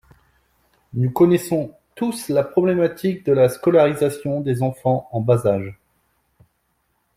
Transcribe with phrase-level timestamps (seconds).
[0.95, 5.77] Nous connaissons tous la problématique de la scolarisation des enfants en bas âge.